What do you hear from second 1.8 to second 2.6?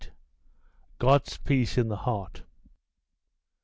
THE HEART.